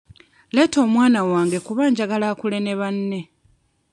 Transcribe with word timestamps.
Leeta 0.53 0.77
omwana 0.85 1.19
wange 1.31 1.57
kuba 1.65 1.83
njagala 1.91 2.25
akule 2.33 2.57
ne 2.61 2.73
banne. 2.79 3.19